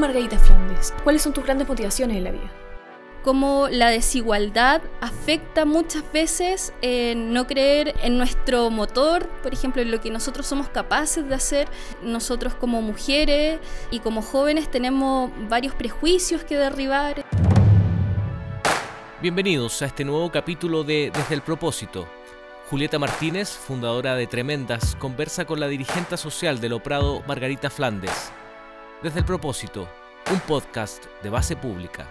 Margarita 0.00 0.38
Flandes? 0.38 0.94
¿Cuáles 1.04 1.22
son 1.22 1.34
tus 1.34 1.44
grandes 1.44 1.68
motivaciones 1.68 2.16
en 2.16 2.24
la 2.24 2.30
vida? 2.32 2.50
Cómo 3.22 3.68
la 3.68 3.90
desigualdad 3.90 4.80
afecta 5.02 5.66
muchas 5.66 6.10
veces 6.10 6.72
en 6.80 7.34
no 7.34 7.46
creer 7.46 7.94
en 8.02 8.16
nuestro 8.16 8.70
motor, 8.70 9.28
por 9.42 9.52
ejemplo, 9.52 9.82
en 9.82 9.90
lo 9.90 10.00
que 10.00 10.10
nosotros 10.10 10.46
somos 10.46 10.70
capaces 10.70 11.28
de 11.28 11.34
hacer. 11.34 11.68
Nosotros 12.02 12.54
como 12.54 12.80
mujeres 12.80 13.60
y 13.90 14.00
como 14.00 14.22
jóvenes 14.22 14.70
tenemos 14.70 15.30
varios 15.50 15.74
prejuicios 15.74 16.44
que 16.44 16.56
derribar. 16.56 17.26
Bienvenidos 19.20 19.82
a 19.82 19.86
este 19.86 20.02
nuevo 20.02 20.32
capítulo 20.32 20.82
de 20.82 21.12
Desde 21.14 21.34
el 21.34 21.42
propósito. 21.42 22.08
Julieta 22.70 22.98
Martínez, 22.98 23.50
fundadora 23.50 24.14
de 24.14 24.26
Tremendas, 24.26 24.96
conversa 24.96 25.44
con 25.44 25.60
la 25.60 25.68
dirigente 25.68 26.16
social 26.16 26.58
del 26.58 26.72
Oprado, 26.72 27.22
Margarita 27.26 27.68
Flandes. 27.68 28.32
Desde 29.02 29.20
el 29.20 29.24
propósito, 29.24 29.88
un 30.30 30.40
podcast 30.40 31.06
de 31.22 31.30
base 31.30 31.56
pública. 31.56 32.06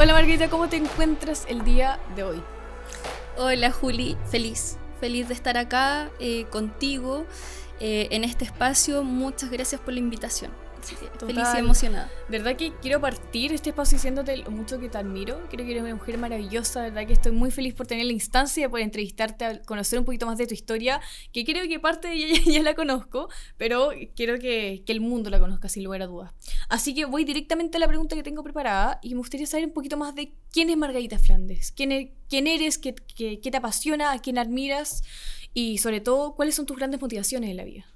Hola 0.00 0.14
Margarita, 0.14 0.50
¿cómo 0.50 0.68
te 0.68 0.78
encuentras 0.78 1.46
el 1.48 1.62
día 1.62 2.00
de 2.16 2.24
hoy? 2.24 2.42
Hola 3.36 3.70
Juli, 3.70 4.16
feliz, 4.28 4.78
feliz 4.98 5.28
de 5.28 5.34
estar 5.34 5.56
acá 5.56 6.10
eh, 6.18 6.46
contigo 6.50 7.24
eh, 7.78 8.08
en 8.10 8.24
este 8.24 8.44
espacio. 8.44 9.04
Muchas 9.04 9.48
gracias 9.48 9.80
por 9.80 9.94
la 9.94 10.00
invitación 10.00 10.50
feliz 10.80 11.48
y 11.54 11.58
emocionada. 11.58 12.10
verdad 12.28 12.56
que 12.56 12.72
quiero 12.80 13.00
partir 13.00 13.52
este 13.52 13.70
espacio 13.70 13.96
diciéndote 13.96 14.36
lo 14.38 14.50
mucho 14.50 14.78
que 14.78 14.88
te 14.88 14.98
admiro. 14.98 15.40
Creo 15.50 15.64
que 15.64 15.72
eres 15.72 15.82
una 15.82 15.94
mujer 15.94 16.18
maravillosa. 16.18 16.82
verdad 16.82 17.06
que 17.06 17.12
estoy 17.12 17.32
muy 17.32 17.50
feliz 17.50 17.74
por 17.74 17.86
tener 17.86 18.06
la 18.06 18.12
instancia 18.12 18.64
de 18.64 18.68
poder 18.70 18.84
entrevistarte, 18.84 19.62
conocer 19.66 19.98
un 19.98 20.04
poquito 20.04 20.26
más 20.26 20.38
de 20.38 20.46
tu 20.46 20.54
historia, 20.54 21.00
que 21.32 21.44
creo 21.44 21.66
que 21.68 21.78
parte 21.80 22.08
de 22.08 22.14
ella 22.14 22.40
ya, 22.46 22.62
la 22.62 22.74
conozco, 22.74 23.28
pero 23.56 23.90
quiero 24.14 24.38
que, 24.38 24.82
que, 24.84 24.92
el 24.92 25.00
mundo 25.00 25.30
la 25.30 25.38
conozca 25.38 25.68
sin 25.68 25.84
lugar 25.84 26.02
a 26.02 26.06
dudas. 26.06 26.32
Así 26.68 26.94
que 26.94 27.04
voy 27.04 27.24
directamente 27.24 27.76
a 27.76 27.80
la 27.80 27.88
pregunta 27.88 28.16
que 28.16 28.22
tengo 28.22 28.42
preparada 28.42 28.98
y 29.02 29.10
me 29.10 29.18
gustaría 29.18 29.46
saber 29.46 29.66
un 29.66 29.72
poquito 29.72 29.96
más 29.96 30.14
de 30.14 30.34
quién 30.52 30.70
es 30.70 30.76
Margarita 30.76 31.18
Flandes, 31.18 31.72
quién, 31.72 31.92
e, 31.92 32.14
quién 32.28 32.46
eres, 32.46 32.78
qué, 32.78 32.94
qué 32.94 33.50
te 33.50 33.56
apasiona, 33.56 34.12
a 34.12 34.18
quién 34.20 34.38
admiras 34.38 35.02
y 35.52 35.78
sobre 35.78 36.00
todo 36.00 36.34
cuáles 36.34 36.54
son 36.54 36.66
tus 36.66 36.76
grandes 36.76 37.00
motivaciones 37.00 37.50
en 37.50 37.56
la 37.56 37.64
vida 37.64 37.86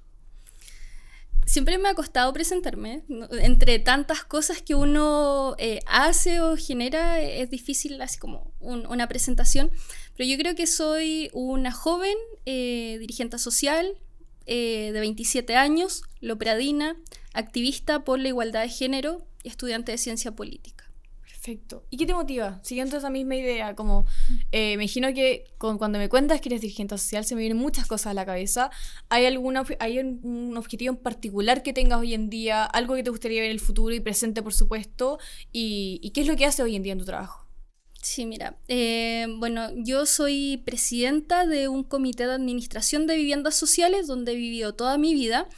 siempre 1.46 1.78
me 1.78 1.88
ha 1.88 1.94
costado 1.94 2.32
presentarme. 2.32 3.04
Entre 3.40 3.78
tantas 3.78 4.24
cosas 4.24 4.62
que 4.62 4.74
uno 4.74 5.54
eh, 5.58 5.80
hace 5.86 6.40
o 6.40 6.56
genera, 6.56 7.20
es 7.20 7.50
difícil 7.50 8.00
así 8.00 8.18
como 8.18 8.52
una 8.60 9.08
presentación. 9.08 9.70
Pero 10.16 10.28
yo 10.28 10.38
creo 10.38 10.54
que 10.54 10.66
soy 10.66 11.30
una 11.32 11.72
joven 11.72 12.16
eh, 12.46 12.96
dirigente 13.00 13.38
social 13.38 13.98
eh, 14.46 14.90
de 14.92 15.00
27 15.00 15.56
años, 15.56 16.02
lopradina, 16.20 16.96
activista 17.32 18.04
por 18.04 18.18
la 18.18 18.28
igualdad 18.28 18.62
de 18.62 18.68
género 18.68 19.26
y 19.42 19.48
estudiante 19.48 19.92
de 19.92 19.98
ciencia 19.98 20.32
política. 20.32 20.83
Perfecto. 21.44 21.84
¿Y 21.90 21.98
qué 21.98 22.06
te 22.06 22.14
motiva? 22.14 22.58
Siguiendo 22.62 22.96
esa 22.96 23.10
misma 23.10 23.36
idea, 23.36 23.74
como 23.74 24.06
eh, 24.50 24.72
imagino 24.72 25.12
que 25.12 25.44
cuando 25.58 25.98
me 25.98 26.08
cuentas 26.08 26.40
que 26.40 26.48
eres 26.48 26.62
dirigente 26.62 26.96
social 26.96 27.26
se 27.26 27.34
me 27.34 27.42
vienen 27.42 27.58
muchas 27.58 27.86
cosas 27.86 28.12
a 28.12 28.14
la 28.14 28.24
cabeza. 28.24 28.70
¿Hay, 29.10 29.26
alguna, 29.26 29.62
¿Hay 29.78 29.98
un, 29.98 30.56
objetivo 30.56 30.94
en 30.94 31.02
particular 31.02 31.62
que 31.62 31.74
tengas 31.74 32.00
hoy 32.00 32.14
en 32.14 32.30
día? 32.30 32.64
¿Algo 32.64 32.94
que 32.94 33.02
te 33.02 33.10
gustaría 33.10 33.42
ver 33.42 33.50
en 33.50 33.56
el 33.56 33.60
futuro 33.60 33.94
y 33.94 34.00
presente, 34.00 34.42
por 34.42 34.54
supuesto? 34.54 35.18
¿Y, 35.52 36.00
y 36.02 36.12
qué 36.12 36.22
es 36.22 36.28
lo 36.28 36.34
que 36.34 36.46
haces 36.46 36.60
hoy 36.60 36.76
en 36.76 36.82
día 36.82 36.94
en 36.94 37.00
tu 37.00 37.04
trabajo? 37.04 37.43
Sí, 38.04 38.26
mira, 38.26 38.54
eh, 38.68 39.26
bueno, 39.38 39.70
yo 39.76 40.04
soy 40.04 40.60
presidenta 40.66 41.46
de 41.46 41.68
un 41.68 41.82
comité 41.82 42.26
de 42.26 42.34
administración 42.34 43.06
de 43.06 43.16
viviendas 43.16 43.54
sociales 43.54 44.06
donde 44.06 44.32
he 44.32 44.34
vivido 44.34 44.74
toda 44.74 44.98
mi 44.98 45.14
vida. 45.14 45.48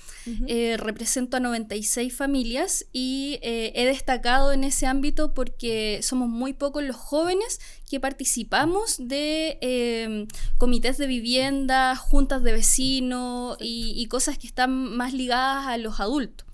Eh, 0.46 0.76
represento 0.76 1.36
a 1.36 1.40
96 1.40 2.14
familias 2.14 2.86
y 2.92 3.38
eh, 3.42 3.72
he 3.74 3.84
destacado 3.84 4.52
en 4.52 4.62
ese 4.62 4.86
ámbito 4.86 5.34
porque 5.34 6.00
somos 6.02 6.28
muy 6.28 6.52
pocos 6.52 6.84
los 6.84 6.96
jóvenes 6.96 7.60
que 7.88 7.98
participamos 8.00 8.96
de 8.98 10.28
comités 10.56 10.98
de 10.98 11.06
vivienda, 11.08 11.96
juntas 11.96 12.44
de 12.44 12.52
vecinos 12.52 13.56
y 13.60 14.06
cosas 14.06 14.38
que 14.38 14.46
están 14.46 14.70
más 14.72 15.12
ligadas 15.12 15.66
a 15.66 15.78
los 15.78 15.98
adultos. 15.98 16.46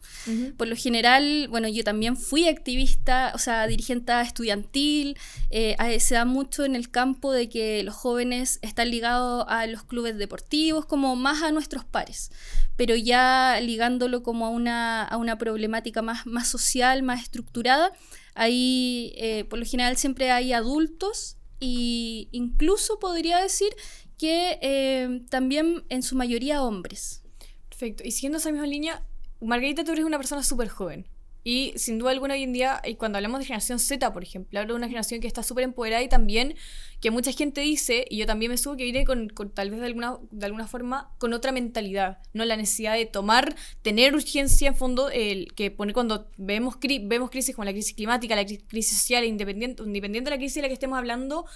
Por 0.56 0.68
lo 0.68 0.76
general, 0.76 1.48
bueno, 1.48 1.68
yo 1.68 1.82
también 1.84 2.16
fui 2.16 2.48
activista, 2.48 3.32
o 3.34 3.38
sea, 3.38 3.66
dirigente 3.66 4.12
estudiantil. 4.20 5.16
Eh, 5.50 5.76
se 6.00 6.14
da 6.14 6.24
mucho 6.24 6.64
en 6.64 6.76
el 6.76 6.90
campo 6.90 7.32
de 7.32 7.48
que 7.48 7.82
los 7.82 7.94
jóvenes 7.94 8.58
están 8.62 8.90
ligados 8.90 9.44
a 9.48 9.66
los 9.66 9.84
clubes 9.84 10.18
deportivos, 10.18 10.86
como 10.86 11.16
más 11.16 11.42
a 11.42 11.50
nuestros 11.50 11.84
pares, 11.84 12.30
pero 12.76 12.94
ya 12.94 13.58
ligándolo 13.60 14.22
como 14.22 14.46
a 14.46 14.50
una, 14.50 15.02
a 15.04 15.16
una 15.16 15.38
problemática 15.38 16.02
más, 16.02 16.26
más 16.26 16.48
social, 16.48 17.02
más 17.02 17.22
estructurada. 17.22 17.92
Ahí, 18.34 19.12
eh, 19.16 19.44
por 19.44 19.58
lo 19.58 19.64
general, 19.64 19.96
siempre 19.96 20.30
hay 20.30 20.52
adultos 20.52 21.36
e 21.60 22.28
incluso 22.32 22.98
podría 22.98 23.38
decir 23.38 23.74
que 24.18 24.58
eh, 24.62 25.22
también 25.30 25.84
en 25.88 26.02
su 26.02 26.16
mayoría 26.16 26.62
hombres. 26.62 27.22
Perfecto. 27.68 28.04
Y 28.04 28.10
siguiendo 28.12 28.38
esa 28.38 28.50
misma 28.50 28.66
línea, 28.66 29.04
Margarita, 29.46 29.84
tú 29.84 29.92
eres 29.92 30.04
una 30.04 30.18
persona 30.18 30.42
súper 30.42 30.68
joven. 30.68 31.06
Y 31.44 31.72
sin 31.76 31.98
duda 31.98 32.12
alguna 32.12 32.34
hoy 32.34 32.44
en 32.44 32.52
día, 32.52 32.80
y 32.84 32.94
cuando 32.94 33.18
hablamos 33.18 33.40
de 33.40 33.46
generación 33.46 33.80
Z, 33.80 34.12
por 34.12 34.22
ejemplo, 34.22 34.60
hablo 34.60 34.74
de 34.74 34.76
una 34.76 34.86
generación 34.86 35.20
que 35.20 35.26
está 35.26 35.42
súper 35.42 35.64
empoderada 35.64 36.00
y 36.00 36.08
también 36.08 36.54
que 37.00 37.10
mucha 37.10 37.32
gente 37.32 37.62
dice, 37.62 38.06
y 38.08 38.18
yo 38.18 38.26
también 38.26 38.52
me 38.52 38.56
subo, 38.56 38.76
que 38.76 38.84
viene 38.84 39.04
con, 39.04 39.28
tal 39.52 39.70
vez 39.70 39.80
de 39.80 39.86
alguna, 39.86 40.18
de 40.30 40.46
alguna 40.46 40.68
forma 40.68 41.10
con 41.18 41.32
otra 41.32 41.50
mentalidad, 41.50 42.18
¿no? 42.32 42.44
La 42.44 42.56
necesidad 42.56 42.94
de 42.94 43.06
tomar, 43.06 43.56
tener 43.82 44.14
urgencia 44.14 44.68
en 44.68 44.76
fondo, 44.76 45.10
el 45.10 45.52
que 45.54 45.72
pone 45.72 45.92
cuando 45.92 46.30
vemos, 46.36 46.76
vemos 46.80 47.30
crisis 47.30 47.56
como 47.56 47.64
la 47.64 47.72
crisis 47.72 47.94
climática, 47.94 48.36
la 48.36 48.46
crisis 48.46 48.98
social, 48.98 49.24
independiente, 49.24 49.82
independiente 49.82 50.30
de 50.30 50.36
la 50.36 50.38
crisis 50.38 50.56
de 50.56 50.62
la 50.62 50.68
que 50.68 50.74
estemos 50.74 50.96
hablando, 50.96 51.46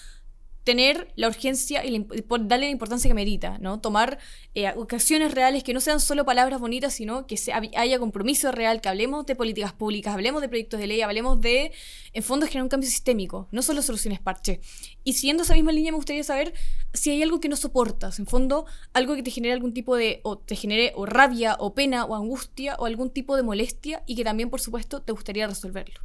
tener 0.66 1.12
la 1.15 1.28
urgencia 1.28 1.84
y 1.84 2.04
darle 2.41 2.66
la 2.66 2.72
importancia 2.72 3.09
que 3.09 3.15
merita, 3.15 3.56
¿no? 3.60 3.78
Tomar 3.78 4.19
eh, 4.56 4.72
ocasiones 4.77 5.32
reales 5.32 5.62
que 5.62 5.72
no 5.72 5.81
sean 5.81 6.00
solo 6.00 6.25
palabras 6.25 6.59
bonitas, 6.59 6.93
sino 6.93 7.28
que 7.28 7.37
haya 7.77 8.00
compromiso 8.00 8.50
real, 8.50 8.81
que 8.81 8.88
hablemos 8.88 9.26
de 9.26 9.37
políticas 9.37 9.72
públicas, 9.72 10.12
hablemos 10.12 10.43
de 10.43 10.49
proyectos 10.49 10.81
de 10.81 10.88
ley, 10.88 11.03
hablemos 11.03 11.41
de, 11.41 11.71
en 12.12 12.22
fondo, 12.25 12.47
generar 12.47 12.65
un 12.65 12.69
cambio 12.69 12.91
sistémico, 12.91 13.47
no 13.53 13.62
solo 13.62 13.81
soluciones 13.81 14.19
parche. 14.19 14.60
Y 15.05 15.12
siguiendo 15.12 15.44
esa 15.44 15.55
misma 15.55 15.71
línea, 15.71 15.93
me 15.93 15.99
gustaría 15.99 16.25
saber 16.25 16.53
si 16.93 17.10
hay 17.10 17.22
algo 17.22 17.38
que 17.38 17.49
no 17.49 17.55
soportas, 17.55 18.19
en 18.19 18.26
fondo, 18.26 18.66
algo 18.93 19.15
que 19.15 19.22
te 19.22 19.31
genere 19.31 19.55
algún 19.55 19.72
tipo 19.72 19.94
de, 19.94 20.21
o 20.25 20.37
te 20.37 20.56
genere 20.56 20.94
o 20.97 21.06
rabia, 21.06 21.55
o 21.60 21.75
pena, 21.75 22.06
o 22.06 22.16
angustia, 22.16 22.75
o 22.81 22.87
algún 22.87 23.10
tipo 23.10 23.37
de 23.37 23.44
molestia, 23.44 24.03
y 24.05 24.16
que 24.16 24.25
también, 24.25 24.50
por 24.50 24.60
supuesto, 24.60 25.00
te 25.00 25.12
gustaría 25.12 25.47
resolverlo. 25.47 26.00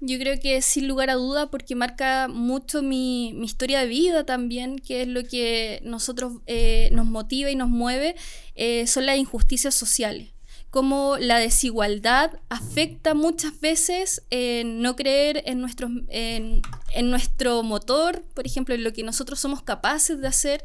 Yo 0.00 0.18
creo 0.18 0.38
que 0.40 0.62
sin 0.62 0.86
lugar 0.86 1.10
a 1.10 1.14
duda 1.14 1.50
porque 1.50 1.74
marca 1.74 2.28
mucho 2.28 2.82
mi, 2.82 3.30
historia 3.42 3.80
de 3.80 3.86
vida 3.86 4.24
también, 4.24 4.78
que 4.78 5.02
es 5.02 5.08
lo 5.08 5.24
que 5.24 5.80
nosotros 5.82 6.34
eh, 6.46 6.88
nos 6.92 7.06
motiva 7.06 7.50
y 7.50 7.56
nos 7.56 7.68
mueve, 7.68 8.14
eh, 8.54 8.86
son 8.86 9.06
las 9.06 9.18
injusticias 9.18 9.74
sociales 9.74 10.37
cómo 10.70 11.16
la 11.18 11.38
desigualdad 11.38 12.40
afecta 12.48 13.14
muchas 13.14 13.60
veces 13.60 14.22
en 14.30 14.82
no 14.82 14.96
creer 14.96 15.42
en, 15.46 15.60
nuestros, 15.60 15.90
en, 16.08 16.62
nuestro 17.04 17.62
motor, 17.62 18.22
por 18.34 18.46
ejemplo, 18.46 18.74
en 18.74 18.84
lo 18.84 18.92
que 18.92 19.02
nosotros 19.02 19.40
somos 19.40 19.62
capaces 19.62 20.20
de 20.20 20.28
hacer. 20.28 20.62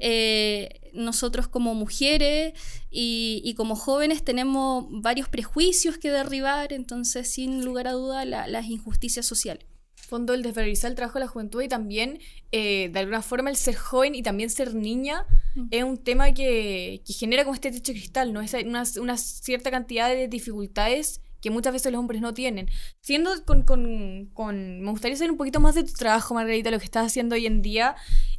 Eh, 0.00 0.80
nosotros 0.94 1.48
como 1.48 1.74
mujeres 1.74 2.54
y, 2.90 3.54
como 3.56 3.76
jóvenes 3.76 4.24
tenemos 4.24 4.86
varios 4.90 5.28
prejuicios 5.28 5.98
que 5.98 6.10
derribar, 6.10 6.72
entonces 6.72 7.28
sin 7.28 7.64
lugar 7.64 7.88
a 7.88 7.92
duda 7.92 8.24
las 8.24 8.66
injusticias 8.66 9.26
sociales 9.26 9.66
fondo 10.12 10.34
el 10.34 10.42
desvalorizar 10.42 10.90
el 10.90 10.94
trabajo 10.94 11.18
de 11.18 11.24
la 11.24 11.30
juventud 11.30 11.62
y 11.62 11.68
también, 11.68 12.18
eh, 12.50 12.90
de 12.92 13.00
alguna 13.00 13.22
forma, 13.22 13.48
el 13.48 13.56
ser 13.56 13.76
joven 13.76 14.14
y 14.14 14.22
también 14.22 14.50
ser 14.50 14.74
niña. 14.74 15.24
Es 15.70 15.84
un 15.84 15.98
tema 15.98 16.32
que, 16.32 17.02
que, 17.06 17.12
genera 17.12 17.44
como 17.44 17.54
este 17.54 17.70
techo 17.70 17.92
cristal, 17.92 18.32
¿no? 18.32 18.40
Es 18.40 18.54
una, 18.54 18.84
una, 19.00 19.16
cierta 19.16 19.70
cantidad 19.70 20.08
de 20.08 20.28
dificultades 20.28 21.20
que 21.40 21.50
muchas 21.50 21.72
veces 21.72 21.92
los 21.92 21.98
hombres 21.98 22.22
no 22.22 22.32
tienen. 22.32 22.68
Siendo 23.00 23.30
con, 23.44 23.62
con, 23.62 24.30
con, 24.32 24.80
Me 24.80 24.90
gustaría 24.90 25.16
saber 25.16 25.32
un 25.32 25.36
poquito 25.36 25.60
más 25.60 25.74
de 25.74 25.82
tu 25.82 25.92
trabajo, 25.92 26.34
Margarita, 26.34 26.70
lo 26.70 26.78
que 26.78 26.84
estás 26.84 27.06
haciendo 27.06 27.34
hoy 27.34 27.46
en 27.46 27.62
día 27.62 27.96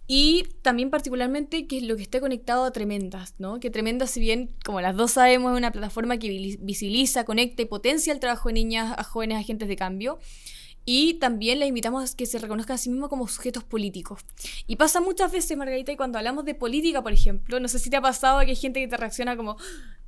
y 0.08 0.46
también 0.62 0.90
particularmente 0.90 1.68
que 1.68 1.82
lo 1.82 1.96
que 1.96 2.04
esté 2.04 2.20
conectado 2.20 2.66
a 2.66 2.72
Tremendas, 2.72 3.36
¿no? 3.38 3.60
Que 3.60 3.70
Tremendas, 3.70 4.12
si 4.12 4.20
bien, 4.20 4.56
como 4.66 4.82
las 4.82 4.96
dos 4.96 5.12
sabemos, 5.12 5.52
es 5.54 5.58
una 5.58 5.72
plataforma 5.72 6.18
que 6.18 6.58
visibiliza, 6.60 7.26
conecta 7.26 7.62
y 7.62 7.66
potencia 7.66 8.12
el 8.12 8.20
trabajo 8.20 8.50
de 8.50 8.54
niñas, 8.54 8.96
a 8.98 9.04
jóvenes 9.04 9.38
agentes 9.38 9.68
de 9.68 9.76
cambio. 9.76 10.20
Y 10.86 11.16
también 11.16 11.60
les 11.60 11.70
invitamos 11.70 12.14
a 12.14 12.18
que 12.18 12.26
se 12.26 12.40
reconozcan 12.40 12.76
a 12.76 12.78
sí 12.78 12.90
mismos 12.90 13.10
como 13.10 13.28
sujetos 13.28 13.64
políticos. 13.64 14.22
Y 14.68 14.76
pasa 14.76 15.00
muchas 15.00 15.32
veces, 15.32 15.58
Margarita, 15.58 15.92
y 15.92 15.96
cuando 15.96 16.18
hablamos 16.18 16.46
de 16.46 16.56
política, 16.56 17.02
por 17.02 17.14
ejemplo, 17.14 17.60
no 17.60 17.68
sé 17.68 17.80
si 17.80 17.90
te 17.90 17.98
ha 17.98 18.02
pasado 18.02 18.40
que 18.42 18.48
hay 18.48 18.56
gente 18.56 18.82
que 18.82 18.88
te 18.88 18.98
reacciona 18.98 19.38
como, 19.38 19.58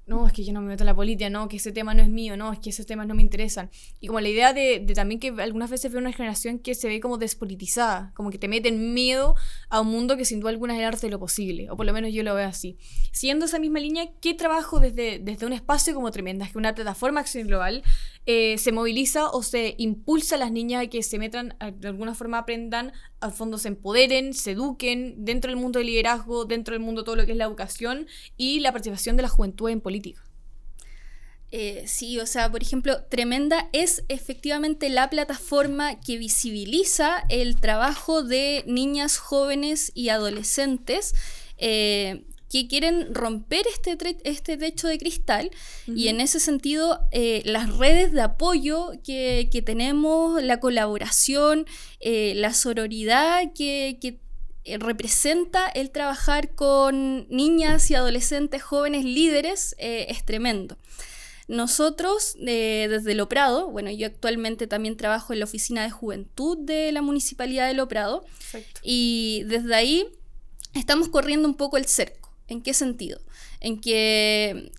no, 0.07 0.27
es 0.27 0.33
que 0.33 0.43
yo 0.43 0.53
no 0.53 0.61
me 0.61 0.67
meto 0.67 0.83
en 0.83 0.87
la 0.87 0.95
política, 0.95 1.29
no, 1.29 1.47
que 1.47 1.57
ese 1.57 1.71
tema 1.71 1.93
no 1.93 2.03
es 2.03 2.09
mío, 2.09 2.37
no, 2.37 2.53
es 2.53 2.59
que 2.59 2.69
esos 2.69 2.85
temas 2.85 3.07
no 3.07 3.15
me 3.15 3.21
interesan. 3.21 3.71
Y 3.99 4.07
como 4.07 4.19
la 4.19 4.29
idea 4.29 4.53
de, 4.53 4.79
de 4.79 4.93
también 4.93 5.19
que 5.19 5.29
algunas 5.29 5.69
veces 5.69 5.91
veo 5.91 5.99
una 5.99 6.13
generación 6.13 6.59
que 6.59 6.75
se 6.75 6.87
ve 6.87 6.99
como 6.99 7.17
despolitizada, 7.17 8.11
como 8.13 8.29
que 8.29 8.37
te 8.37 8.47
meten 8.47 8.93
miedo 8.93 9.35
a 9.69 9.81
un 9.81 9.87
mundo 9.87 10.15
que 10.15 10.25
sin 10.25 10.39
duda 10.39 10.51
alguna 10.51 10.73
es 10.73 10.79
el 10.79 10.85
arte 10.85 11.07
de 11.07 11.11
lo 11.11 11.19
posible, 11.19 11.69
o 11.71 11.77
por 11.77 11.85
lo 11.85 11.93
menos 11.93 12.13
yo 12.13 12.23
lo 12.23 12.35
veo 12.35 12.47
así. 12.47 12.77
Siguiendo 13.11 13.45
esa 13.45 13.59
misma 13.59 13.79
línea, 13.79 14.11
¿qué 14.21 14.33
trabajo 14.33 14.79
desde, 14.79 15.19
desde 15.19 15.45
un 15.45 15.53
espacio 15.53 15.95
como 15.95 16.11
Tremendas, 16.11 16.51
que 16.51 16.57
una 16.57 16.75
plataforma 16.75 17.21
Acción 17.21 17.47
Global, 17.47 17.83
eh, 18.27 18.57
se 18.57 18.71
moviliza 18.71 19.29
o 19.29 19.43
se 19.43 19.75
impulsa 19.77 20.35
a 20.35 20.39
las 20.39 20.51
niñas 20.51 20.83
a 20.83 20.87
que 20.87 21.03
se 21.03 21.19
metan, 21.19 21.55
de 21.77 21.87
alguna 21.87 22.15
forma 22.15 22.39
aprendan, 22.39 22.91
al 23.19 23.31
fondo 23.31 23.57
se 23.57 23.67
empoderen, 23.69 24.33
se 24.33 24.51
eduquen 24.51 25.25
dentro 25.25 25.49
del 25.49 25.59
mundo 25.59 25.79
del 25.79 25.87
liderazgo, 25.87 26.45
dentro 26.45 26.73
del 26.73 26.81
mundo 26.81 27.03
todo 27.03 27.15
lo 27.15 27.25
que 27.25 27.31
es 27.31 27.37
la 27.37 27.45
educación 27.45 28.07
y 28.35 28.59
la 28.59 28.71
participación 28.71 29.15
de 29.15 29.23
la 29.23 29.29
juventud 29.29 29.69
en 29.69 29.81
política? 29.81 29.94
Eh, 31.51 31.83
sí, 31.87 32.19
o 32.19 32.25
sea, 32.25 32.51
por 32.51 32.61
ejemplo, 32.61 33.03
Tremenda 33.03 33.69
es 33.71 34.03
efectivamente 34.09 34.89
la 34.89 35.09
plataforma 35.09 35.99
que 36.01 36.17
visibiliza 36.17 37.23
el 37.29 37.55
trabajo 37.61 38.23
de 38.23 38.63
niñas, 38.67 39.17
jóvenes 39.17 39.91
y 39.95 40.09
adolescentes 40.09 41.13
eh, 41.57 42.25
que 42.55 42.67
quieren 42.67 43.13
romper 43.13 43.65
este, 43.67 43.97
este 44.23 44.57
techo 44.57 44.87
de 44.87 44.97
cristal 44.97 45.51
y 45.87 46.07
en 46.07 46.21
ese 46.21 46.39
sentido 46.39 47.01
eh, 47.11 47.41
las 47.43 47.75
redes 47.77 48.11
de 48.13 48.21
apoyo 48.21 48.91
que, 49.03 49.63
tenemos, 49.65 50.41
la 50.41 50.61
colaboración, 50.61 51.65
eh, 51.99 52.33
la 52.35 52.53
sororidad 52.53 53.51
que, 53.53 53.97
eh, 54.01 54.19
representa 54.79 55.67
el 55.67 55.91
trabajar 55.91 56.55
con 56.55 57.27
niñas 57.29 57.89
y 57.91 57.95
adolescentes 57.95 58.63
jóvenes 58.63 59.05
líderes 59.05 59.75
es 59.79 60.25
tremendo. 60.25 60.77
Nosotros, 61.47 62.35
desde 62.39 63.13
Lo 63.13 63.29
Prado, 63.29 63.69
bueno, 63.69 63.91
yo 63.91 64.07
actualmente 64.07 64.65
también 64.65 64.97
trabajo 64.97 65.31
en 65.31 65.39
la 65.39 65.45
oficina 65.45 65.83
de 65.83 65.91
juventud 65.91 66.57
de 66.57 66.91
la 66.91 67.03
Municipalidad 67.03 67.67
de 67.67 67.75
Lo 67.75 67.87
Prado, 67.87 68.25
y 68.81 69.43
desde 69.45 69.75
ahí 69.75 70.07
estamos 70.73 71.09
corriendo 71.09 71.47
un 71.47 71.55
poco 71.55 71.77
el 71.77 71.85
cerco. 71.85 72.33
¿En 72.47 72.61
qué 72.61 72.73
sentido? 72.73 73.19
En 73.59 73.79
que 73.79 74.71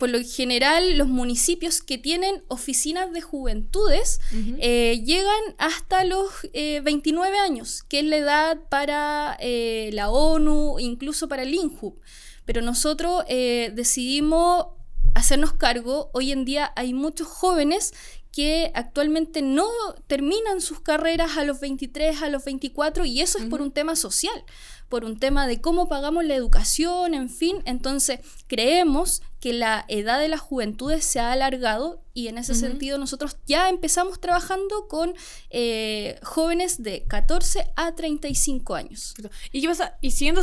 por 0.00 0.08
lo 0.08 0.18
general 0.24 0.96
los 0.96 1.06
municipios 1.06 1.82
que 1.82 1.98
tienen 1.98 2.42
oficinas 2.48 3.12
de 3.12 3.20
juventudes 3.20 4.18
eh, 4.58 5.02
llegan 5.04 5.42
hasta 5.58 6.04
los 6.04 6.30
29 6.52 7.36
eh, 7.36 7.38
años, 7.38 7.84
que 7.84 8.00
es 8.00 8.06
la 8.06 8.16
edad 8.16 8.58
para 8.70 9.36
eh, 9.40 9.90
la 9.92 10.08
ONU, 10.08 10.80
incluso 10.80 11.28
para 11.28 11.42
el 11.42 11.54
INJUB. 11.54 12.00
Pero 12.46 12.62
nosotros 12.62 13.24
decidimos 13.28 14.68
hacernos 15.14 15.52
cargo, 15.52 16.10
hoy 16.14 16.32
en 16.32 16.46
día 16.46 16.72
hay 16.76 16.94
muchos 16.94 17.28
jóvenes 17.28 17.92
que 18.32 18.70
actualmente 18.74 19.42
no 19.42 19.66
terminan 20.06 20.60
sus 20.60 20.80
carreras 20.80 21.36
a 21.36 21.44
los 21.44 21.60
23, 21.60 22.22
a 22.22 22.28
los 22.28 22.44
24, 22.44 23.04
y 23.04 23.20
eso 23.20 23.38
es 23.38 23.46
por 23.46 23.60
un 23.60 23.72
tema 23.72 23.96
social, 23.96 24.44
por 24.88 25.04
un 25.04 25.18
tema 25.18 25.46
de 25.46 25.60
cómo 25.60 25.88
pagamos 25.88 26.24
la 26.24 26.34
educación, 26.34 27.14
en 27.14 27.28
fin. 27.28 27.62
Entonces, 27.64 28.20
creemos 28.46 29.22
que 29.40 29.52
la 29.52 29.84
edad 29.88 30.20
de 30.20 30.28
las 30.28 30.40
juventudes 30.40 31.04
se 31.04 31.18
ha 31.18 31.32
alargado 31.32 32.02
y 32.12 32.28
en 32.28 32.38
ese 32.38 32.54
sentido 32.54 32.98
nosotros 32.98 33.38
ya 33.46 33.68
empezamos 33.68 34.20
trabajando 34.20 34.86
con 34.88 35.14
eh, 35.48 36.18
jóvenes 36.22 36.82
de 36.82 37.04
14 37.06 37.72
a 37.74 37.94
35 37.94 38.74
años. 38.74 39.14
¿Y 39.50 39.62
qué 39.62 39.68
pasa? 39.68 39.96
Y 40.00 40.10
siguiendo 40.10 40.42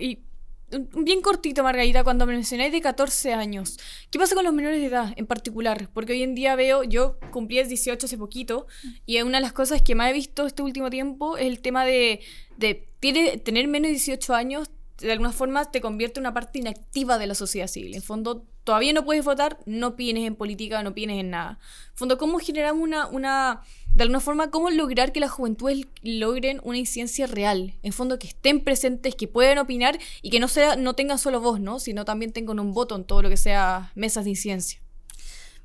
y 0.00 0.18
bien 0.94 1.20
cortito, 1.20 1.62
Margarita, 1.62 2.04
cuando 2.04 2.26
me 2.26 2.34
mencionáis 2.34 2.72
de 2.72 2.80
14 2.80 3.32
años. 3.34 3.78
¿Qué 4.10 4.18
pasa 4.18 4.34
con 4.34 4.44
los 4.44 4.52
menores 4.52 4.80
de 4.80 4.86
edad 4.86 5.12
en 5.16 5.26
particular? 5.26 5.88
Porque 5.92 6.12
hoy 6.12 6.22
en 6.22 6.34
día 6.34 6.56
veo, 6.56 6.82
yo 6.84 7.18
cumplí 7.30 7.62
18 7.62 8.06
hace 8.06 8.18
poquito, 8.18 8.66
y 9.06 9.20
una 9.20 9.38
de 9.38 9.42
las 9.42 9.52
cosas 9.52 9.82
que 9.82 9.94
más 9.94 10.10
he 10.10 10.12
visto 10.12 10.46
este 10.46 10.62
último 10.62 10.90
tiempo 10.90 11.36
es 11.36 11.46
el 11.46 11.60
tema 11.60 11.84
de, 11.84 12.20
de 12.56 12.88
tiene, 13.00 13.38
tener 13.38 13.68
menos 13.68 13.88
de 13.88 13.92
18 13.92 14.34
años, 14.34 14.70
de 14.98 15.12
alguna 15.12 15.32
forma 15.32 15.70
te 15.70 15.80
convierte 15.80 16.20
en 16.20 16.22
una 16.26 16.34
parte 16.34 16.58
inactiva 16.58 17.18
de 17.18 17.26
la 17.26 17.34
sociedad 17.34 17.66
civil. 17.66 17.94
En 17.94 18.02
fondo, 18.02 18.46
todavía 18.64 18.92
no 18.92 19.04
puedes 19.04 19.24
votar, 19.24 19.58
no 19.66 19.96
pienes 19.96 20.26
en 20.26 20.36
política, 20.36 20.82
no 20.82 20.94
pienes 20.94 21.18
en 21.18 21.30
nada. 21.30 21.58
En 21.90 21.96
fondo, 21.96 22.18
¿cómo 22.18 22.38
generamos 22.38 22.82
una, 22.82 23.06
una 23.08 23.62
de 23.94 24.02
alguna 24.02 24.20
forma, 24.20 24.50
cómo 24.50 24.70
lograr 24.70 25.12
que 25.12 25.20
las 25.20 25.30
juventudes 25.30 25.86
logren 26.02 26.60
una 26.64 26.78
incidencia 26.78 27.26
real. 27.26 27.74
En 27.82 27.92
fondo, 27.92 28.18
que 28.18 28.28
estén 28.28 28.64
presentes, 28.64 29.14
que 29.14 29.28
puedan 29.28 29.58
opinar 29.58 29.98
y 30.22 30.30
que 30.30 30.40
no, 30.40 30.48
sea, 30.48 30.76
no 30.76 30.94
tengan 30.94 31.18
solo 31.18 31.40
voz, 31.40 31.60
¿no? 31.60 31.78
sino 31.78 32.04
también 32.04 32.32
tengan 32.32 32.58
un 32.58 32.72
voto 32.72 32.96
en 32.96 33.04
todo 33.04 33.22
lo 33.22 33.28
que 33.28 33.36
sea 33.36 33.92
mesas 33.94 34.24
de 34.24 34.30
incidencia. 34.30 34.81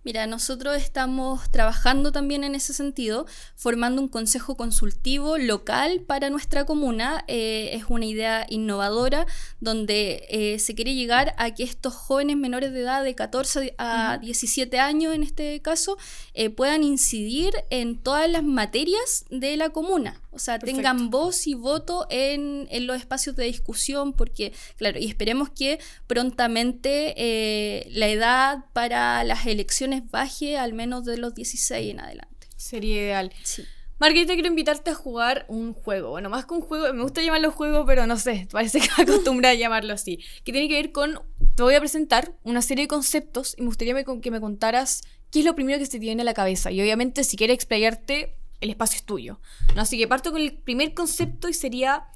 Mira, 0.03 0.25
nosotros 0.25 0.77
estamos 0.77 1.49
trabajando 1.51 2.13
también 2.13 2.45
en 2.45 2.55
ese 2.55 2.73
sentido, 2.73 3.25
formando 3.55 4.01
un 4.01 4.07
consejo 4.07 4.55
consultivo 4.55 5.37
local 5.37 5.99
para 5.99 6.29
nuestra 6.29 6.65
comuna. 6.65 7.25
Eh, 7.27 7.71
es 7.73 7.85
una 7.89 8.05
idea 8.05 8.45
innovadora 8.47 9.25
donde 9.59 10.25
eh, 10.29 10.59
se 10.59 10.75
quiere 10.75 10.95
llegar 10.95 11.35
a 11.37 11.53
que 11.53 11.63
estos 11.63 11.93
jóvenes 11.93 12.37
menores 12.37 12.71
de 12.71 12.81
edad 12.81 13.03
de 13.03 13.15
14 13.15 13.75
a 13.77 14.17
17 14.19 14.79
años 14.79 15.13
en 15.13 15.23
este 15.23 15.61
caso 15.61 15.97
eh, 16.33 16.49
puedan 16.49 16.83
incidir 16.83 17.53
en 17.69 17.97
todas 17.97 18.29
las 18.29 18.43
materias 18.43 19.25
de 19.29 19.57
la 19.57 19.71
comuna. 19.71 20.21
O 20.37 20.39
sea, 20.39 20.59
tengan 20.59 21.09
voz 21.09 21.47
y 21.47 21.55
voto 21.55 22.07
en, 22.09 22.67
en, 22.71 22.87
los 22.87 22.97
espacios 22.97 23.35
de 23.35 23.45
discusión, 23.45 24.13
porque, 24.13 24.53
claro, 24.77 24.99
y 24.99 25.07
esperemos 25.07 25.49
que 25.49 25.79
prontamente 26.07 27.85
la 27.91 28.07
edad 28.07 28.65
para 28.73 29.23
las 29.23 29.45
elecciones 29.45 30.03
baje 30.09 30.57
al 30.57 30.73
menos 30.73 31.05
de 31.05 31.17
los 31.17 31.33
16 31.35 31.91
en 31.91 31.99
adelante. 31.99 32.47
Sería 32.55 32.95
ideal. 32.95 33.33
Sí. 33.43 33.63
Margarita, 33.99 34.33
quiero 34.33 34.49
invitarte 34.49 34.91
a 34.91 34.93
jugar 34.93 35.45
un 35.47 35.73
juego. 35.73 36.11
Bueno, 36.11 36.29
más 36.29 36.45
que 36.45 36.53
un 36.53 36.61
juego, 36.61 36.93
me 36.93 37.01
gusta 37.01 37.23
llamarlo 37.23 37.51
juego, 37.51 37.83
pero 37.85 38.05
no 38.05 38.17
sé, 38.17 38.47
parece 38.51 38.79
que 38.79 38.89
acostumbra 39.01 39.49
a 39.49 39.53
llamarlo 39.55 39.93
así. 39.93 40.19
Que 40.43 40.51
tiene 40.51 40.67
que 40.67 40.75
ver 40.75 40.91
con, 40.91 41.19
te 41.55 41.63
voy 41.63 41.73
a 41.73 41.79
presentar 41.79 42.35
una 42.43 42.61
serie 42.61 42.83
de 42.83 42.87
conceptos 42.87 43.55
y 43.57 43.61
me 43.61 43.67
gustaría 43.67 43.95
que 44.21 44.31
me 44.31 44.39
contaras 44.39 45.01
qué 45.31 45.39
es 45.39 45.45
lo 45.45 45.55
primero 45.55 45.79
que 45.79 45.85
se 45.85 45.93
te 45.93 45.99
viene 45.99 46.21
a 46.21 46.25
la 46.25 46.35
cabeza. 46.35 46.71
Y 46.71 46.79
obviamente, 46.79 47.23
si 47.23 47.37
quieres 47.37 47.55
explayarte, 47.55 48.37
el 48.61 48.69
espacio 48.69 48.97
es 48.97 49.03
tuyo. 49.03 49.39
¿no? 49.75 49.81
Así 49.81 49.97
que 49.97 50.07
parto 50.07 50.31
con 50.31 50.41
el 50.41 50.53
primer 50.53 50.93
concepto 50.93 51.49
y 51.49 51.53
sería 51.53 52.07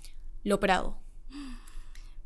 lo 0.44 0.60
prado. 0.60 0.98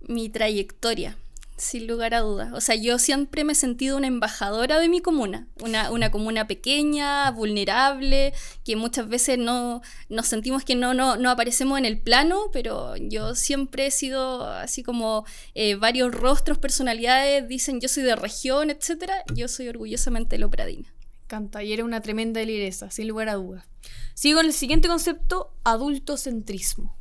Mi 0.01 0.29
trayectoria. 0.29 1.17
Sin 1.57 1.87
lugar 1.87 2.13
a 2.13 2.19
dudas. 2.19 2.51
O 2.53 2.59
sea, 2.59 2.75
yo 2.75 2.99
siempre 2.99 3.45
me 3.45 3.53
he 3.53 3.55
sentido 3.55 3.95
una 3.95 4.07
embajadora 4.07 4.77
de 4.77 4.89
mi 4.89 4.99
comuna. 4.99 5.47
Una, 5.61 5.89
una 5.89 6.11
comuna 6.11 6.47
pequeña, 6.47 7.31
vulnerable, 7.31 8.33
que 8.65 8.75
muchas 8.75 9.07
veces 9.07 9.37
no 9.37 9.81
nos 10.09 10.27
sentimos 10.27 10.65
que 10.65 10.75
no, 10.75 10.93
no, 10.93 11.15
no 11.15 11.29
aparecemos 11.29 11.77
en 11.79 11.85
el 11.85 11.97
plano, 11.97 12.49
pero 12.51 12.97
yo 12.97 13.35
siempre 13.35 13.85
he 13.87 13.91
sido 13.91 14.45
así 14.45 14.83
como 14.83 15.25
eh, 15.53 15.75
varios 15.75 16.13
rostros, 16.13 16.57
personalidades, 16.57 17.47
dicen 17.47 17.79
yo 17.79 17.87
soy 17.87 18.03
de 18.03 18.17
región, 18.17 18.69
etcétera. 18.69 19.23
Yo 19.33 19.47
soy 19.47 19.69
orgullosamente 19.69 20.37
lopradina. 20.37 20.94
Canta, 21.27 21.63
y 21.63 21.73
era 21.73 21.83
una 21.83 22.01
tremenda 22.01 22.41
lideresa, 22.43 22.91
sin 22.91 23.07
lugar 23.07 23.29
a 23.29 23.35
dudas. 23.35 23.65
Sigo 24.13 24.39
en 24.39 24.47
el 24.47 24.53
siguiente 24.53 24.87
concepto, 24.87 25.53
adultocentrismo. 25.63 26.95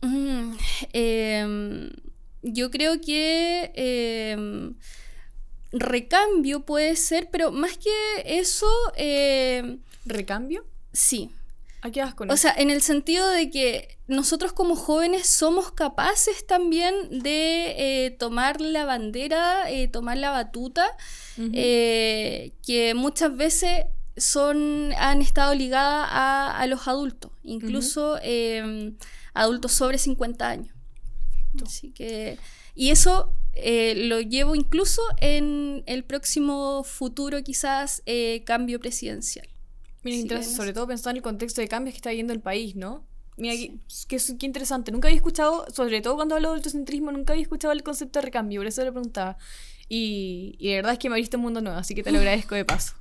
Mm, 0.00 0.54
eh, 0.92 1.90
yo 2.42 2.70
creo 2.70 3.00
que 3.00 3.72
em, 3.74 4.74
recambio 5.70 6.64
puede 6.64 6.96
ser, 6.96 7.30
pero 7.30 7.52
más 7.52 7.78
que 7.78 7.90
eso... 8.24 8.68
Em, 8.96 9.80
¿Recambio? 10.04 10.66
Sí. 10.92 11.30
¿A 11.82 11.90
qué 11.90 12.00
vas 12.00 12.14
con 12.14 12.30
O 12.30 12.36
sea, 12.36 12.54
en 12.56 12.70
el 12.70 12.80
sentido 12.80 13.28
de 13.28 13.50
que 13.50 13.98
nosotros 14.06 14.52
como 14.52 14.76
jóvenes 14.76 15.26
somos 15.26 15.72
capaces 15.72 16.46
también 16.46 16.94
de 17.10 17.74
eh, 18.06 18.10
tomar 18.12 18.60
la 18.60 18.84
bandera, 18.84 19.68
eh, 19.68 19.88
tomar 19.88 20.16
la 20.16 20.30
batuta, 20.30 20.96
eh, 21.38 22.52
que 22.64 22.94
muchas 22.94 23.36
veces 23.36 23.86
son, 24.16 24.92
han 24.96 25.22
estado 25.22 25.54
ligadas 25.54 26.08
a, 26.12 26.64
los 26.68 26.86
adultos, 26.86 27.32
incluso 27.42 28.16
em, 28.22 28.96
adultos 29.34 29.72
sobre 29.72 29.98
50 29.98 30.48
años. 30.48 30.74
Así 31.66 31.90
que, 31.90 32.38
y 32.76 32.90
eso 32.90 33.34
lo 33.56 34.20
llevo 34.20 34.54
incluso 34.54 35.02
en 35.20 35.82
el 35.86 36.04
próximo 36.04 36.84
futuro, 36.84 37.42
quizás, 37.42 38.04
cambio 38.44 38.78
presidencial. 38.78 39.51
Mira, 40.02 40.42
sobre 40.42 40.72
todo 40.72 40.86
pensando 40.86 41.10
en 41.10 41.16
el 41.16 41.22
contexto 41.22 41.60
de 41.60 41.68
cambios 41.68 41.94
que 41.94 41.98
está 41.98 42.10
viviendo 42.10 42.32
el 42.32 42.40
país, 42.40 42.74
¿no? 42.74 43.06
Mira, 43.36 43.54
qué, 44.08 44.18
interesante. 44.40 44.92
Nunca 44.92 45.08
había 45.08 45.16
escuchado, 45.16 45.66
sobre 45.72 46.00
todo 46.00 46.16
cuando 46.16 46.34
hablo 46.34 46.50
de 46.50 46.56
autocentrismo, 46.56 47.12
nunca 47.12 47.32
había 47.32 47.42
escuchado 47.42 47.72
el 47.72 47.82
concepto 47.82 48.18
de 48.18 48.26
recambio, 48.26 48.60
por 48.60 48.66
eso 48.66 48.84
le 48.84 48.92
preguntaba. 48.92 49.38
Y, 49.88 50.56
y 50.58 50.70
de 50.70 50.76
verdad 50.76 50.92
es 50.92 50.98
que 50.98 51.08
me 51.08 51.14
abriste 51.14 51.36
un 51.36 51.42
mundo 51.42 51.60
nuevo, 51.60 51.78
así 51.78 51.94
que 51.94 52.02
te 52.02 52.12
lo 52.12 52.18
agradezco 52.20 52.54
de 52.54 52.64
paso. 52.64 52.94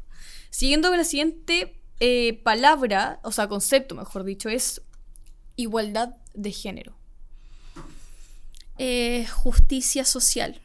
Siguiendo 0.49 0.89
con 0.89 0.97
la 0.97 1.03
siguiente 1.03 1.81
eh, 1.99 2.41
palabra, 2.43 3.19
o 3.23 3.31
sea, 3.31 3.47
concepto, 3.47 3.95
mejor 3.95 4.23
dicho, 4.23 4.49
es 4.49 4.81
igualdad 5.55 6.15
de 6.33 6.51
género. 6.51 6.93
Eh, 8.77 9.27
justicia 9.27 10.05
social. 10.05 10.61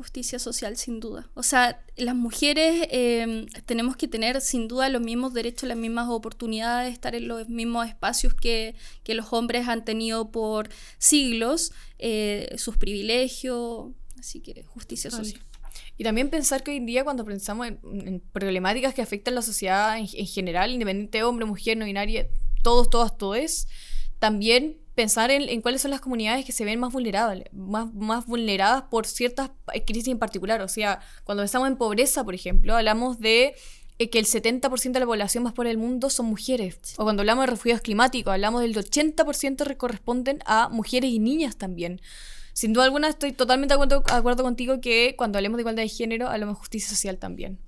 Justicia 0.00 0.38
social, 0.38 0.76
sin 0.76 0.98
duda. 0.98 1.28
O 1.34 1.42
sea, 1.42 1.84
las 1.96 2.14
mujeres 2.14 2.88
em, 2.90 3.46
tenemos 3.66 3.96
que 3.96 4.08
tener 4.08 4.40
sin 4.40 4.66
duda 4.66 4.88
los 4.88 5.02
mismos 5.02 5.34
derechos, 5.34 5.68
las 5.68 5.76
mismas 5.76 6.08
oportunidades, 6.08 6.92
estar 6.92 7.14
en 7.14 7.28
los 7.28 7.48
mismos 7.48 7.86
espacios 7.86 8.34
que, 8.34 8.74
los 9.06 9.32
hombres 9.32 9.68
han 9.68 9.84
tenido 9.84 10.30
por 10.30 10.70
siglos, 10.98 11.72
eh, 11.98 12.54
sus 12.58 12.76
privilegios, 12.76 13.90
así 14.18 14.40
que 14.40 14.62
justicia 14.62 15.10
social. 15.10 15.42
Y 15.98 16.04
también 16.04 16.30
pensar 16.30 16.62
que 16.62 16.70
hoy 16.70 16.78
en 16.78 16.86
día 16.86 17.04
cuando 17.04 17.26
pensamos 17.26 17.66
en, 17.66 18.22
problemáticas 18.32 18.94
que 18.94 19.02
afectan 19.02 19.34
a 19.34 19.36
la 19.36 19.42
sociedad 19.42 19.98
en, 19.98 20.06
general, 20.06 20.72
independiente 20.72 21.22
hombre, 21.22 21.44
mujer, 21.44 21.76
no 21.76 21.84
binaria, 21.84 22.26
todos, 22.62 22.88
todas, 22.88 23.18
todos, 23.18 23.68
también 24.18 24.78
pensar 24.94 25.30
en, 25.30 25.60
cuáles 25.62 25.82
son 25.82 25.90
las 25.90 26.00
comunidades 26.00 26.44
que 26.44 26.52
se 26.52 26.64
ven 26.64 26.78
más 26.78 26.92
vulnerables, 26.92 27.48
más, 27.52 27.92
más 27.94 28.26
vulneradas 28.26 28.82
por 28.90 29.06
ciertas 29.06 29.50
crisis 29.86 30.08
en 30.08 30.18
particular. 30.18 30.60
O 30.62 30.68
sea, 30.68 31.00
cuando 31.24 31.42
pensamos 31.42 31.68
en 31.68 31.76
pobreza, 31.76 32.24
por 32.24 32.34
ejemplo, 32.34 32.76
hablamos 32.76 33.18
de 33.20 33.54
eh, 33.98 34.10
que 34.10 34.18
el 34.18 34.26
70% 34.26 34.92
de 34.92 35.00
la 35.00 35.06
población 35.06 35.44
más 35.44 35.52
pobre 35.52 35.68
del 35.68 35.78
mundo 35.78 36.10
son 36.10 36.26
mujeres. 36.26 36.78
O 36.96 37.04
cuando 37.04 37.20
hablamos 37.20 37.42
de 37.42 37.50
refugios 37.50 37.80
climáticos, 37.80 38.32
hablamos 38.32 38.62
del 38.62 38.74
80% 38.74 39.66
que 39.66 39.76
corresponden 39.76 40.40
a 40.46 40.68
mujeres 40.70 41.10
y 41.10 41.18
niñas 41.18 41.56
también. 41.56 42.00
Sin 42.52 42.72
duda 42.72 42.84
alguna 42.84 43.08
estoy 43.08 43.32
totalmente 43.32 43.72
de 43.72 43.76
acuerdo, 43.76 44.00
de 44.00 44.12
acuerdo 44.12 44.42
contigo 44.42 44.80
que 44.80 45.14
cuando 45.16 45.38
hablemos 45.38 45.58
de 45.58 45.62
igualdad 45.62 45.82
de 45.82 45.88
género, 45.88 46.28
hablamos 46.28 46.56
de 46.56 46.60
justicia 46.60 46.88
social 46.88 47.18
también. 47.18 47.58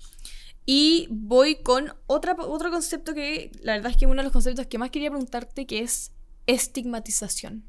Y 0.64 1.08
voy 1.10 1.56
con 1.56 1.92
otra, 2.06 2.36
otro 2.38 2.70
concepto 2.70 3.14
que 3.14 3.50
la 3.60 3.72
verdad 3.72 3.90
es 3.90 3.96
que 3.96 4.06
uno 4.06 4.16
de 4.16 4.24
los 4.24 4.32
conceptos 4.32 4.66
que 4.66 4.78
más 4.78 4.90
quería 4.90 5.10
preguntarte, 5.10 5.66
que 5.66 5.80
es 5.80 6.11
estigmatización. 6.46 7.64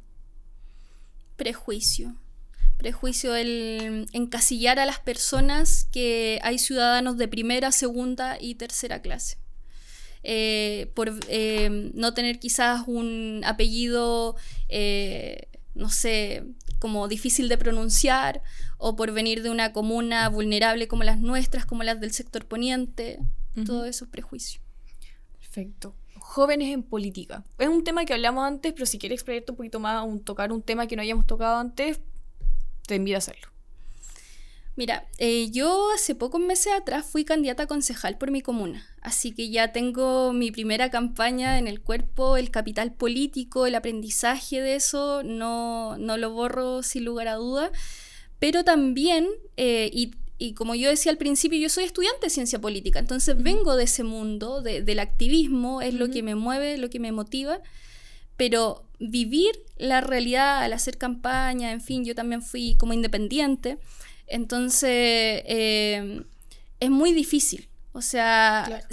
Prejuicio. 1.36 2.16
Prejuicio, 2.78 3.36
el 3.36 4.08
encasillar 4.14 4.80
a 4.80 4.86
las 4.86 5.00
personas 5.00 5.86
que 5.92 6.40
hay 6.44 6.60
ciudadanos 6.60 7.18
de 7.18 7.28
primera, 7.28 7.72
segunda 7.72 8.38
y 8.40 8.56
tercera 8.56 9.02
clase. 9.02 9.38
Eh, 10.24 10.92
por 10.94 11.14
eh, 11.28 11.92
no 11.94 12.14
tener 12.14 12.40
quizás 12.40 12.84
un 12.88 13.42
apellido, 13.46 14.36
eh, 14.70 15.48
no 15.76 15.90
sé, 15.90 16.44
como 16.80 17.08
difícil 17.08 17.48
de 17.48 17.58
pronunciar, 17.58 18.42
o 18.78 18.96
por 18.96 19.12
venir 19.12 19.44
de 19.44 19.50
una 19.50 19.72
comuna 19.72 20.28
vulnerable 20.30 20.88
como 20.88 21.04
las 21.04 21.20
nuestras, 21.20 21.66
como 21.66 21.84
las 21.84 22.02
del 22.02 22.12
sector 22.12 22.46
poniente, 22.46 23.20
todo 23.66 23.86
eso 23.86 24.06
es 24.06 24.12
prejuicio. 24.12 24.60
Perfecto 25.40 25.96
jóvenes 26.34 26.74
en 26.74 26.82
política. 26.82 27.46
Es 27.60 27.68
un 27.68 27.84
tema 27.84 28.06
que 28.06 28.14
hablamos 28.14 28.44
antes, 28.44 28.74
pero 28.74 28.88
si 28.88 28.98
quieres 28.98 29.18
explayarte 29.18 29.52
un 29.52 29.58
poquito 29.58 29.80
más, 29.80 30.04
un, 30.04 30.20
tocar 30.24 30.52
un 30.52 30.64
tema 30.64 30.88
que 30.88 30.96
no 30.96 31.04
hayamos 31.04 31.28
tocado 31.28 31.60
antes, 31.60 32.00
te 32.88 32.96
invito 32.96 33.18
a 33.18 33.20
hacerlo. 33.20 33.50
Mira, 34.76 35.08
eh, 35.20 35.52
yo 35.52 35.92
hace 35.94 36.16
pocos 36.16 36.42
meses 36.42 36.74
atrás 36.74 37.06
fui 37.06 37.24
candidata 37.24 37.64
a 37.64 37.68
concejal 37.68 38.18
por 38.18 38.32
mi 38.32 38.42
comuna, 38.42 38.84
así 39.02 39.32
que 39.32 39.52
ya 39.52 39.72
tengo 39.72 40.34
mi 40.34 40.50
primera 40.50 40.90
campaña 40.90 41.60
en 41.60 41.68
el 41.68 41.80
cuerpo, 41.82 42.36
el 42.38 42.50
capital 42.50 42.92
político, 42.94 43.68
el 43.68 43.76
aprendizaje 43.76 44.60
de 44.60 44.74
eso, 44.74 45.22
no, 45.22 46.00
no 46.00 46.18
lo 46.18 46.32
borro 46.32 46.82
sin 46.82 47.06
lugar 47.06 47.28
a 47.28 47.36
duda, 47.36 47.72
pero 48.40 48.64
también, 48.64 49.28
eh, 49.56 49.92
y 49.94 50.16
y 50.44 50.54
como 50.54 50.76
yo 50.76 50.90
decía 50.90 51.10
al 51.10 51.18
principio, 51.18 51.58
yo 51.58 51.70
soy 51.70 51.86
estudiante 51.86 52.26
de 52.26 52.30
ciencia 52.30 52.60
política, 52.60 53.00
entonces 53.00 53.42
vengo 53.42 53.78
de 53.78 53.86
ese 53.86 54.04
mundo, 54.04 54.62
del 54.62 55.00
activismo, 55.00 55.82
es 55.82 55.94
lo 55.94 56.10
que 56.10 56.22
me 56.22 56.36
mueve, 56.36 56.78
lo 56.78 56.90
que 56.90 57.00
me 57.00 57.14
motiva, 57.14 57.62
pero 58.36 58.86
vivir 59.00 59.52
la 59.78 60.02
realidad 60.02 60.62
al 60.62 60.74
hacer 60.74 60.98
campaña, 60.98 61.72
en 61.72 61.80
fin, 61.80 62.04
yo 62.04 62.14
también 62.14 62.42
fui 62.42 62.76
como 62.76 62.92
independiente, 62.92 63.78
entonces 64.28 64.90
eh, 65.46 66.26
es 66.82 66.90
muy 66.90 67.14
difícil, 67.14 67.70
o 67.94 68.02
sea, 68.02 68.86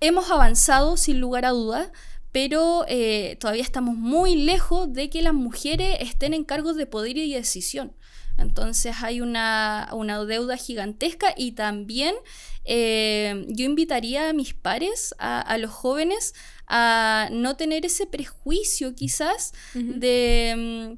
hemos 0.00 0.28
avanzado 0.28 0.96
sin 0.96 1.20
lugar 1.20 1.44
a 1.44 1.50
dudas, 1.50 1.90
pero 2.32 2.84
eh, 2.88 3.36
todavía 3.38 3.62
estamos 3.62 3.94
muy 3.94 4.34
lejos 4.34 4.92
de 4.92 5.08
que 5.08 5.22
las 5.22 5.34
mujeres 5.34 5.98
estén 6.00 6.34
en 6.34 6.42
cargos 6.42 6.74
de 6.74 6.86
poder 6.86 7.16
y 7.16 7.32
decisión. 7.32 7.92
Entonces 8.38 8.96
hay 9.02 9.20
una, 9.20 9.88
deuda 10.26 10.56
gigantesca 10.56 11.34
y 11.36 11.52
también 11.52 12.14
eh, 12.64 13.44
yo 13.48 13.64
invitaría 13.64 14.28
a 14.28 14.32
mis 14.32 14.54
pares, 14.54 15.14
a, 15.18 15.56
los 15.58 15.70
jóvenes, 15.70 16.34
a 16.66 17.28
no 17.30 17.56
tener 17.56 17.86
ese 17.86 18.06
prejuicio 18.06 18.94
quizás 18.94 19.52
de, 19.74 20.96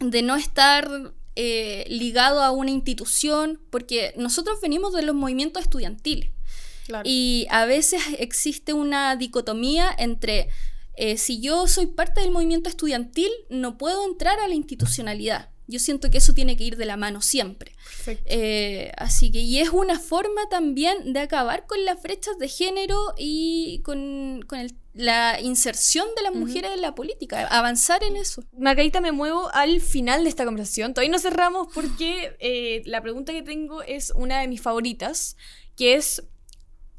mm, 0.00 0.10
de, 0.10 0.22
no 0.22 0.36
estar 0.36 1.14
eh, 1.36 1.84
ligado 1.88 2.42
a 2.42 2.50
una 2.50 2.70
institución, 2.70 3.60
porque 3.70 4.12
nosotros 4.16 4.60
venimos 4.60 4.92
de 4.92 5.02
los 5.02 5.14
movimientos 5.14 5.62
estudiantiles. 5.62 6.30
Y 7.02 7.46
a 7.50 7.64
veces 7.64 8.02
existe 8.18 8.72
una 8.72 9.16
dicotomía 9.16 9.88
entre 9.96 10.48
eh, 10.96 11.16
si 11.16 11.40
yo 11.40 11.66
soy 11.66 11.86
parte 11.86 12.20
del 12.20 12.30
movimiento 12.30 12.68
estudiantil, 12.68 13.30
no 13.48 13.78
puedo 13.78 14.04
entrar 14.04 14.38
a 14.38 14.48
la 14.48 14.54
institucionalidad. 14.54 15.50
Yo 15.66 15.78
siento 15.78 16.10
que 16.10 16.18
eso 16.18 16.34
tiene 16.34 16.56
que 16.56 16.64
ir 16.64 16.76
de 16.76 16.84
la 16.84 16.96
mano 16.96 17.22
siempre. 17.22 17.72
Eh, 18.26 18.92
así 18.98 19.32
que, 19.32 19.38
y 19.38 19.60
es 19.60 19.70
una 19.70 19.98
forma 19.98 20.42
también 20.50 21.12
de 21.12 21.20
acabar 21.20 21.66
con 21.66 21.84
las 21.84 22.02
brechas 22.02 22.38
de 22.38 22.48
género 22.48 22.98
y 23.16 23.80
con, 23.82 24.44
la 24.92 25.40
inserción 25.40 26.06
de 26.16 26.22
las 26.22 26.34
mujeres 26.34 26.72
en 26.72 26.80
la 26.80 26.94
política, 26.94 27.46
avanzar 27.46 28.04
en 28.04 28.16
eso. 28.16 28.44
Margarita, 28.56 29.00
me 29.00 29.10
muevo 29.10 29.48
al 29.52 29.80
final 29.80 30.22
de 30.22 30.28
esta 30.28 30.44
conversación. 30.44 30.94
Todavía 30.94 31.12
no 31.12 31.18
cerramos 31.18 31.68
porque 31.74 32.36
eh, 32.38 32.82
la 32.84 33.02
pregunta 33.02 33.32
que 33.32 33.42
tengo 33.42 33.82
es 33.82 34.12
una 34.14 34.40
de 34.40 34.48
mis 34.48 34.60
favoritas, 34.60 35.36
que 35.76 35.94
es 35.94 36.22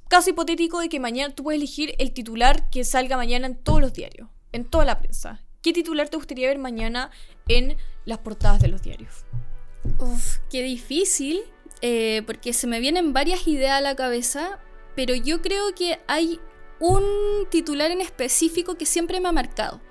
caso 0.10 0.30
hipotético 0.32 0.80
de 0.80 0.90
que 0.90 1.00
mañana 1.00 1.34
tú 1.34 1.44
puedes 1.44 1.60
elegir 1.60 1.96
el 2.00 2.14
titular 2.14 2.70
que 2.70 2.84
salga 2.84 3.16
mañana 3.16 3.48
en 3.48 3.56
todos 3.56 3.80
los 3.80 3.94
diarios, 3.94 4.30
en 4.52 4.66
toda 4.66 4.86
la 4.86 5.00
prensa. 5.00 5.42
¿Qué 5.62 5.74
titular 5.74 6.10
te 6.10 6.18
gustaría 6.18 6.48
ver 6.48 6.60
mañana 6.60 7.12
en 7.48 7.78
las 8.06 8.20
portadas 8.20 8.62
de 8.62 8.68
los 8.68 8.82
diarios? 8.82 9.26
Uf, 10.00 10.38
qué 10.50 10.64
difícil, 10.64 11.42
eh, 11.82 12.24
porque 12.26 12.54
se 12.54 12.68
me 12.68 12.80
vienen 12.80 13.14
varias 13.14 13.48
ideas 13.48 13.78
a 13.78 13.82
la 13.82 13.96
cabeza, 13.96 14.60
pero 14.96 15.14
yo 15.16 15.42
creo 15.42 15.76
que 15.76 16.00
hay 16.08 16.40
un 16.80 17.04
titular 17.50 17.92
en 17.92 18.02
específico 18.02 18.76
que 18.76 18.86
siempre 18.86 19.20
me 19.20 19.30
ha 19.30 19.32
marcado, 19.32 19.82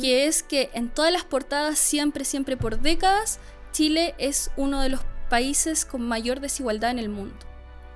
que 0.00 0.26
es 0.26 0.42
que 0.42 0.70
en 0.72 0.88
todas 0.88 1.12
las 1.12 1.24
portadas, 1.24 1.78
siempre, 1.78 2.24
siempre 2.24 2.56
por 2.56 2.80
décadas, 2.80 3.38
Chile 3.72 4.14
es 4.18 4.50
uno 4.56 4.80
de 4.80 4.88
los 4.88 5.00
países 5.28 5.84
con 5.84 6.02
mayor 6.02 6.40
desigualdad 6.40 6.90
en 6.90 6.98
el 6.98 7.08
mundo. 7.08 7.36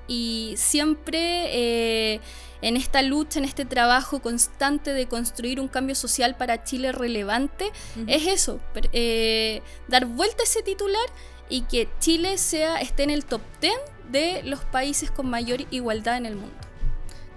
Y 0.06 0.54
siempre 0.56 1.46
eh, 1.50 2.20
en 2.62 2.76
esta 2.76 3.02
lucha, 3.02 3.38
en 3.38 3.44
este 3.44 3.64
trabajo 3.64 4.20
constante 4.20 4.92
de 4.92 5.06
construir 5.06 5.60
un 5.60 5.68
cambio 5.68 5.94
social 5.94 6.36
para 6.36 6.64
Chile 6.64 6.92
relevante, 6.92 7.70
es 8.06 8.26
eso, 8.26 8.60
eh, 8.92 9.62
dar 9.88 10.06
vuelta 10.06 10.42
a 10.42 10.44
ese 10.44 10.62
titular 10.62 11.06
y 11.48 11.62
que 11.62 11.88
Chile 12.00 12.38
sea, 12.38 12.80
esté 12.80 13.04
en 13.04 13.10
el 13.10 13.24
top 13.24 13.40
10 13.60 13.74
de 14.10 14.42
los 14.44 14.60
países 14.64 15.10
con 15.10 15.28
mayor 15.28 15.60
igualdad 15.70 16.16
en 16.16 16.26
el 16.26 16.36
mundo. 16.36 16.56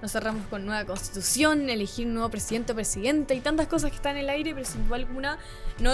Nos 0.01 0.13
cerramos 0.13 0.47
con 0.47 0.65
nueva 0.65 0.83
constitución, 0.85 1.69
elegir 1.69 2.07
un 2.07 2.15
nuevo 2.15 2.29
presidente 2.29 2.71
o 2.71 2.75
presidenta 2.75 3.35
y 3.35 3.39
tantas 3.39 3.67
cosas 3.67 3.91
que 3.91 3.97
están 3.97 4.17
en 4.17 4.23
el 4.23 4.29
aire, 4.29 4.53
pero 4.55 4.65
sin 4.65 4.85
duda 4.85 4.95
alguna, 4.95 5.37
no, 5.79 5.91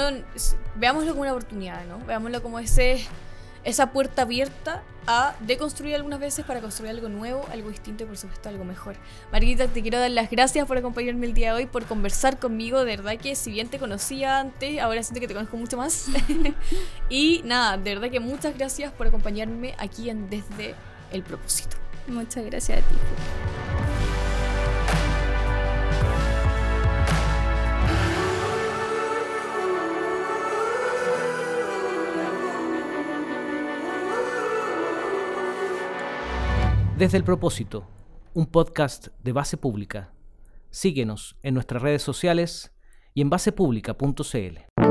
veámoslo 0.75 1.09
como 1.11 1.23
una 1.23 1.31
oportunidad, 1.31 1.85
¿no? 1.85 1.99
Veámoslo 2.05 2.41
como 2.41 2.57
ese 2.59 3.05
esa 3.67 3.91
puerta 3.91 4.21
abierta 4.21 4.81
a 5.07 5.35
deconstruir 5.41 5.95
algunas 5.95 6.19
veces 6.21 6.45
para 6.45 6.61
construir 6.61 6.91
algo 6.91 7.09
nuevo, 7.09 7.45
algo 7.51 7.69
distinto 7.69 8.05
y 8.05 8.07
por 8.07 8.17
supuesto 8.17 8.47
algo 8.47 8.63
mejor. 8.63 8.95
Margarita, 9.31 9.67
te 9.67 9.81
quiero 9.81 9.99
dar 9.99 10.09
las 10.11 10.29
gracias 10.29 10.65
por 10.65 10.77
acompañarme 10.77 11.27
el 11.27 11.33
día 11.33 11.53
de 11.53 11.63
hoy, 11.63 11.65
por 11.65 11.83
conversar 11.83 12.39
conmigo. 12.39 12.79
De 12.79 12.95
verdad 12.95 13.17
que 13.17 13.35
si 13.35 13.51
bien 13.51 13.67
te 13.67 13.77
conocía 13.77 14.39
antes, 14.39 14.79
ahora 14.79 15.03
siento 15.03 15.19
que 15.19 15.27
te 15.27 15.33
conozco 15.33 15.57
mucho 15.57 15.75
más. 15.75 16.07
y 17.09 17.41
nada, 17.43 17.77
de 17.77 17.95
verdad 17.95 18.09
que 18.09 18.21
muchas 18.21 18.57
gracias 18.57 18.93
por 18.93 19.07
acompañarme 19.07 19.75
aquí 19.77 20.09
en 20.09 20.29
Desde 20.29 20.73
el 21.11 21.23
Propósito. 21.23 21.75
Muchas 22.07 22.45
gracias 22.45 22.79
a 22.79 22.81
ti. 22.81 22.95
Desde 36.97 37.17
el 37.17 37.23
propósito, 37.23 37.87
un 38.33 38.47
podcast 38.47 39.09
de 39.23 39.31
base 39.31 39.55
pública. 39.55 40.13
Síguenos 40.71 41.37
en 41.43 41.53
nuestras 41.53 41.83
redes 41.83 42.01
sociales 42.01 42.73
y 43.13 43.21
en 43.21 43.29
basepublica.cl. 43.29 44.86